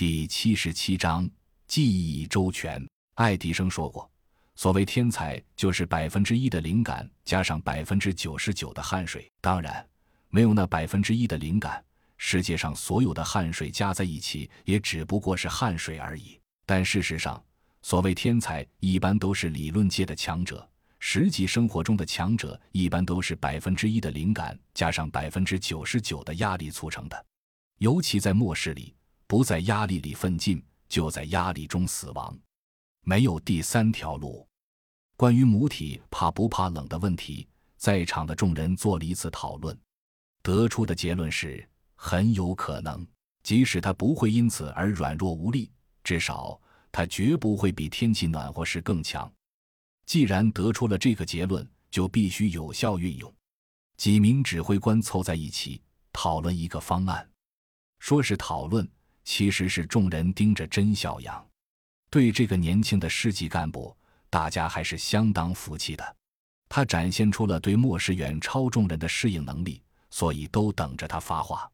[0.00, 1.28] 第七十七章
[1.66, 2.82] 记忆周全。
[3.16, 4.10] 爱迪生说过
[4.56, 9.30] ：“所谓天才，就是百分之一的灵感加上百分之九十九的汗水。
[9.42, 9.86] 当然，
[10.30, 11.84] 没有那百分之一的灵感，
[12.16, 16.40] 世界上所有的汗水加在一起，也只不过是汗水而已。
[16.64, 17.44] 但事实上，
[17.82, 20.66] 所谓天才，一般都是理论界的强者；
[20.98, 27.26] 实际生活中的强者，一般都是百分之一的灵感加上百分之九十九的压力促成的。
[27.80, 28.94] 尤其在末世里。”
[29.30, 32.36] 不在压力里奋进，就在压力中死亡。
[33.02, 34.44] 没有第三条路。
[35.16, 37.46] 关于母体怕不怕冷的问题，
[37.76, 39.78] 在场的众人做了一次讨论，
[40.42, 41.64] 得出的结论是
[41.94, 43.06] 很有可能。
[43.44, 45.70] 即使他不会因此而软弱无力，
[46.02, 49.32] 至少他绝不会比天气暖和时更强。
[50.06, 53.32] 既然得出了这个结论，就必须有效运用。
[53.96, 55.80] 几名指挥官凑在一起
[56.12, 57.30] 讨论一个方案，
[58.00, 58.84] 说是讨论。
[59.32, 61.46] 其实是众人盯着甄孝阳，
[62.10, 63.96] 对这个年轻的师级干部，
[64.28, 66.16] 大家还是相当服气的。
[66.68, 71.70] 他展现出了对末世远超众人的适应能力，所以都等着他发话。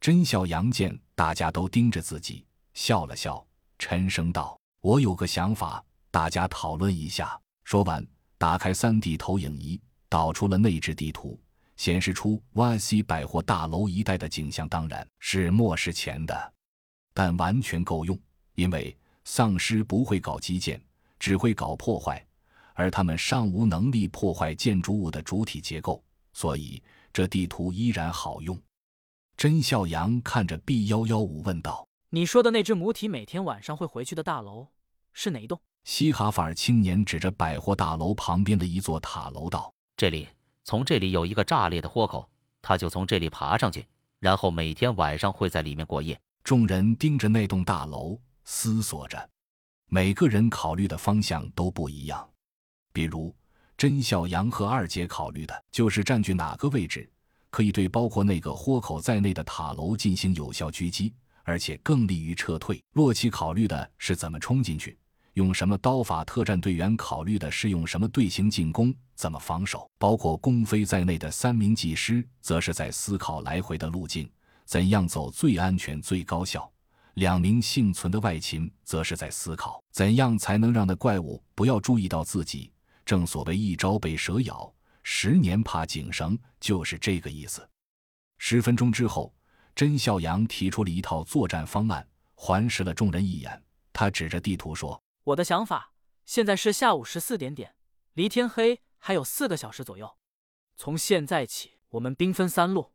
[0.00, 3.44] 甄孝阳见大家都盯着自己，笑了笑，
[3.80, 8.06] 沉声道：“我有个想法，大家讨论一下。”说完，
[8.38, 11.36] 打开三 D 投影仪，导出了内置地图，
[11.76, 16.52] 显示出 YC 百货大楼一带的景象，当然是末世前的。
[17.16, 18.18] 但完全够用，
[18.56, 20.78] 因为丧尸不会搞基建，
[21.18, 22.22] 只会搞破坏，
[22.74, 26.82] 而他们尚无能力破坏建筑物的主体结构，所以
[27.14, 28.60] 这地图依然好用。
[29.34, 34.68] 甄笑阳看着 B 幺幺五问道：“你说的那只母体每天晚上会回去的大楼
[35.14, 40.28] 是哪一栋？”西哈法尔青年指着百货大楼旁边的一座塔楼道：“这里，
[40.64, 42.28] 从这里有一个炸裂的豁口，
[42.60, 43.86] 他就从这里爬上去，
[44.18, 49.28] 然后每天晚上会在里面过夜。”众人盯着那栋大楼，思索着。
[49.88, 52.24] 每个人考虑的方向都不一样。
[52.92, 53.34] 比如，
[53.76, 57.10] 甄孝阳和二姐考虑的就是占据哪个位置，
[57.50, 61.12] 可以对包括那个豁口在内的塔楼进行有效狙击，
[61.42, 62.80] 而且更利于撤退。
[62.92, 64.96] 洛奇考虑的是怎么冲进去，
[65.32, 66.24] 用什么刀法。
[66.24, 69.90] 特战队员考虑的是用什么队形进攻，怎么防守。
[69.98, 74.30] 包括宫飞在内的三名技师，则是在思考来回的路径。
[74.66, 76.70] 怎样走最安全、最高效？
[77.14, 82.70] 两名幸存的外勤则是在思考怎样才能让那怪物不要注意到自己。
[83.06, 84.70] 正所谓一朝被蛇咬，
[85.02, 87.66] 十年怕井绳，就是这个意思。
[88.36, 89.32] 十分钟之后，
[89.74, 93.62] 甄孝阳提出了一套作战方案，环视了众人一眼，
[93.92, 95.92] 他指着地图说：“我的想法，
[96.24, 97.76] 现在是下午十四点点，
[98.14, 100.18] 离天黑还有四个小时左右。
[100.76, 102.90] 从现在起，我们兵分三路。”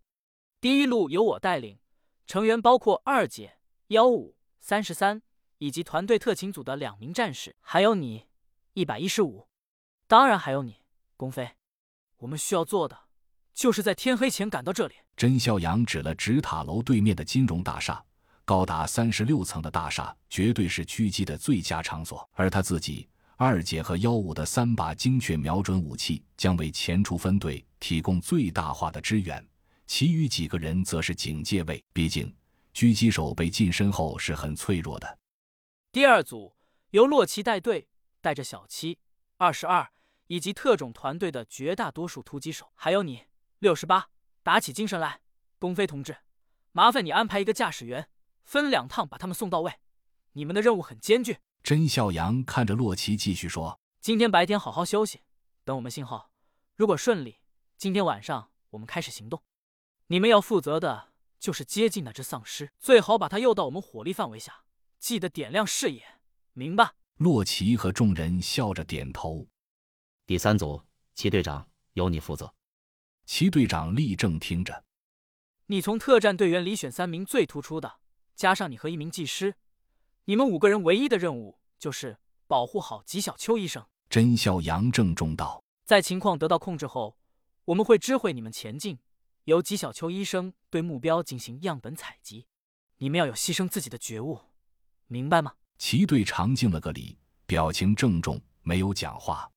[0.62, 1.80] 第一路由我带领，
[2.28, 3.58] 成员包括二姐、
[3.88, 5.24] 幺五、三十三，
[5.58, 8.28] 以及团队特勤组的两名战士，还有你，
[8.74, 9.48] 一百一十五，
[10.08, 10.76] 当然还有你，
[11.18, 11.50] 宫飞。
[12.18, 12.96] 我们需要做的，
[13.56, 14.94] 就是在天黑前赶到这里。
[15.18, 18.06] 甄孝阳指了指塔楼对面的金融大厦，
[18.46, 22.30] 高达三十六层的大厦，绝对是狙击的最佳场所。
[22.34, 29.44] 而他自己、二姐和幺五的三把精确瞄准武器，将为前出分队提供最大化的支援。
[29.86, 32.36] 其余几个人则是警戒位，毕竟
[32.74, 35.20] 狙击手被近身后是很脆弱的。
[35.92, 36.56] 第二组
[36.92, 37.88] 由洛奇带队，
[38.22, 39.00] 带着小七、
[39.38, 39.92] 二十二
[40.28, 43.26] 以及特种团队的绝大多数突击手，还有你
[43.60, 44.10] 六十八，
[44.44, 45.22] 打起精神来！
[45.60, 46.18] 宫飞同志，
[46.72, 48.08] 麻烦你安排一个驾驶员，
[48.46, 49.74] 分两趟把他们送到位。
[50.32, 51.40] 你们的任务很艰巨。
[51.62, 55.20] 甄笑阳看着洛奇继续说：“今天白天好好休息，
[55.66, 56.32] 等我们信号，
[56.76, 57.42] 如果顺利，
[57.78, 59.44] 今天晚上我们开始行动。”
[60.12, 64.66] 你们要负责的就是接近那只丧尸，最好把它诱到我们火力范围下，
[65.00, 66.04] 记得点亮视野，
[66.52, 66.96] 明白？
[67.16, 69.48] 洛奇和众人笑着点头。
[70.26, 70.84] 第三组，
[71.16, 72.54] 齐队长由你负责。
[73.26, 74.84] 齐队长立正听着。
[75.68, 78.00] 你从特战队员里选三名最突出的，
[78.36, 79.56] 加上你和一名技师，
[80.26, 82.18] 你们五个人唯一的任务就是
[82.48, 83.86] 保护好吉小秋医生。
[84.10, 87.16] 甄笑阳郑重道：“在情况得到控制后，
[87.64, 89.00] 我们会知会你们前进。”
[89.46, 92.46] 由吉小秋医生对目标进行样本采集，
[92.98, 94.40] 你们要有牺牲自己的觉悟，
[95.08, 95.56] 明白吗？
[95.78, 97.18] 齐队长敬了个礼，
[97.48, 99.51] 表情郑重，没有讲话。